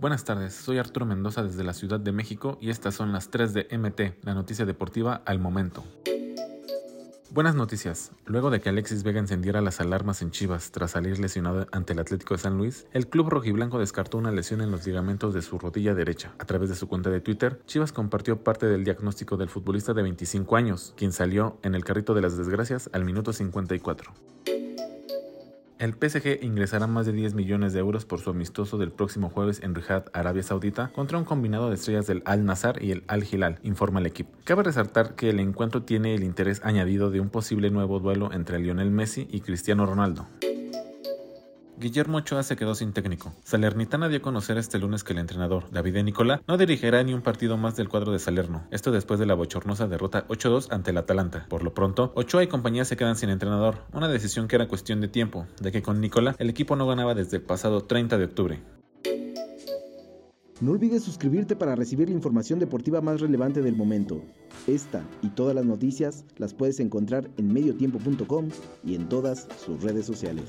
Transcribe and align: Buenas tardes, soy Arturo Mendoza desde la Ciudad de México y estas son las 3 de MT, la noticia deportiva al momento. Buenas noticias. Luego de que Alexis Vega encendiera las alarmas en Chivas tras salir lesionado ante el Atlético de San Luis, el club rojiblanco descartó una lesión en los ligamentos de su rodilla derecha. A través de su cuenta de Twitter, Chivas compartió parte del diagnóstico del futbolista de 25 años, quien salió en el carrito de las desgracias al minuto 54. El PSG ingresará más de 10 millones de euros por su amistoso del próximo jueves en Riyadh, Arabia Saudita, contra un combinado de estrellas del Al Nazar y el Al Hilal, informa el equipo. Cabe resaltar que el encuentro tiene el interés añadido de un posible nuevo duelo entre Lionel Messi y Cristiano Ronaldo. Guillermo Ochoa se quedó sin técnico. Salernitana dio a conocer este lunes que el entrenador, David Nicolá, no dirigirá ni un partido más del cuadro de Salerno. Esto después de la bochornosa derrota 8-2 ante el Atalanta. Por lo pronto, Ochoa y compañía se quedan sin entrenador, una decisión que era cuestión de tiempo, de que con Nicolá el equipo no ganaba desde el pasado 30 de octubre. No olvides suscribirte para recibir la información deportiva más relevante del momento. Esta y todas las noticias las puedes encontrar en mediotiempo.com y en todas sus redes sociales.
Buenas 0.00 0.24
tardes, 0.24 0.54
soy 0.54 0.78
Arturo 0.78 1.04
Mendoza 1.04 1.42
desde 1.42 1.62
la 1.62 1.74
Ciudad 1.74 2.00
de 2.00 2.10
México 2.10 2.56
y 2.58 2.70
estas 2.70 2.94
son 2.94 3.12
las 3.12 3.28
3 3.28 3.52
de 3.52 3.78
MT, 3.78 4.24
la 4.24 4.32
noticia 4.32 4.64
deportiva 4.64 5.20
al 5.26 5.38
momento. 5.38 5.84
Buenas 7.32 7.54
noticias. 7.54 8.10
Luego 8.24 8.48
de 8.50 8.60
que 8.60 8.70
Alexis 8.70 9.02
Vega 9.02 9.20
encendiera 9.20 9.60
las 9.60 9.78
alarmas 9.78 10.22
en 10.22 10.30
Chivas 10.30 10.72
tras 10.72 10.92
salir 10.92 11.20
lesionado 11.20 11.66
ante 11.70 11.92
el 11.92 11.98
Atlético 11.98 12.32
de 12.32 12.40
San 12.40 12.56
Luis, 12.56 12.86
el 12.92 13.08
club 13.08 13.28
rojiblanco 13.28 13.78
descartó 13.78 14.16
una 14.16 14.32
lesión 14.32 14.62
en 14.62 14.70
los 14.70 14.86
ligamentos 14.86 15.34
de 15.34 15.42
su 15.42 15.58
rodilla 15.58 15.94
derecha. 15.94 16.32
A 16.38 16.46
través 16.46 16.70
de 16.70 16.74
su 16.74 16.88
cuenta 16.88 17.10
de 17.10 17.20
Twitter, 17.20 17.60
Chivas 17.66 17.92
compartió 17.92 18.42
parte 18.42 18.66
del 18.66 18.84
diagnóstico 18.84 19.36
del 19.36 19.50
futbolista 19.50 19.92
de 19.92 20.02
25 20.02 20.56
años, 20.56 20.94
quien 20.96 21.12
salió 21.12 21.58
en 21.62 21.74
el 21.74 21.84
carrito 21.84 22.14
de 22.14 22.22
las 22.22 22.38
desgracias 22.38 22.88
al 22.94 23.04
minuto 23.04 23.34
54. 23.34 24.12
El 25.80 25.94
PSG 25.94 26.44
ingresará 26.44 26.86
más 26.86 27.06
de 27.06 27.12
10 27.12 27.32
millones 27.32 27.72
de 27.72 27.80
euros 27.80 28.04
por 28.04 28.20
su 28.20 28.28
amistoso 28.28 28.76
del 28.76 28.92
próximo 28.92 29.30
jueves 29.30 29.62
en 29.62 29.74
Riyadh, 29.74 30.10
Arabia 30.12 30.42
Saudita, 30.42 30.92
contra 30.92 31.16
un 31.16 31.24
combinado 31.24 31.70
de 31.70 31.76
estrellas 31.76 32.06
del 32.06 32.22
Al 32.26 32.44
Nazar 32.44 32.82
y 32.82 32.90
el 32.90 33.02
Al 33.06 33.24
Hilal, 33.24 33.60
informa 33.62 34.00
el 34.00 34.04
equipo. 34.04 34.30
Cabe 34.44 34.62
resaltar 34.62 35.14
que 35.14 35.30
el 35.30 35.40
encuentro 35.40 35.84
tiene 35.84 36.14
el 36.14 36.22
interés 36.22 36.60
añadido 36.64 37.10
de 37.10 37.20
un 37.20 37.30
posible 37.30 37.70
nuevo 37.70 37.98
duelo 37.98 38.30
entre 38.30 38.58
Lionel 38.58 38.90
Messi 38.90 39.26
y 39.30 39.40
Cristiano 39.40 39.86
Ronaldo. 39.86 40.26
Guillermo 41.80 42.18
Ochoa 42.18 42.42
se 42.42 42.56
quedó 42.56 42.74
sin 42.74 42.92
técnico. 42.92 43.32
Salernitana 43.42 44.10
dio 44.10 44.18
a 44.18 44.22
conocer 44.22 44.58
este 44.58 44.78
lunes 44.78 45.02
que 45.02 45.14
el 45.14 45.18
entrenador, 45.18 45.70
David 45.70 46.02
Nicolá, 46.02 46.42
no 46.46 46.58
dirigirá 46.58 47.02
ni 47.02 47.14
un 47.14 47.22
partido 47.22 47.56
más 47.56 47.74
del 47.74 47.88
cuadro 47.88 48.12
de 48.12 48.18
Salerno. 48.18 48.64
Esto 48.70 48.92
después 48.92 49.18
de 49.18 49.24
la 49.24 49.32
bochornosa 49.32 49.88
derrota 49.88 50.28
8-2 50.28 50.66
ante 50.72 50.90
el 50.90 50.98
Atalanta. 50.98 51.46
Por 51.48 51.62
lo 51.62 51.72
pronto, 51.72 52.12
Ochoa 52.16 52.42
y 52.42 52.48
compañía 52.48 52.84
se 52.84 52.98
quedan 52.98 53.16
sin 53.16 53.30
entrenador, 53.30 53.78
una 53.94 54.08
decisión 54.08 54.46
que 54.46 54.56
era 54.56 54.68
cuestión 54.68 55.00
de 55.00 55.08
tiempo, 55.08 55.46
de 55.58 55.72
que 55.72 55.80
con 55.80 56.02
Nicolá 56.02 56.36
el 56.38 56.50
equipo 56.50 56.76
no 56.76 56.86
ganaba 56.86 57.14
desde 57.14 57.38
el 57.38 57.44
pasado 57.44 57.82
30 57.84 58.18
de 58.18 58.24
octubre. 58.26 58.62
No 60.60 60.72
olvides 60.72 61.02
suscribirte 61.02 61.56
para 61.56 61.76
recibir 61.76 62.10
la 62.10 62.14
información 62.14 62.58
deportiva 62.58 63.00
más 63.00 63.22
relevante 63.22 63.62
del 63.62 63.74
momento. 63.74 64.22
Esta 64.66 65.02
y 65.22 65.30
todas 65.30 65.54
las 65.54 65.64
noticias 65.64 66.26
las 66.36 66.52
puedes 66.52 66.78
encontrar 66.80 67.30
en 67.38 67.50
mediotiempo.com 67.50 68.50
y 68.84 68.96
en 68.96 69.08
todas 69.08 69.48
sus 69.64 69.82
redes 69.82 70.04
sociales. 70.04 70.44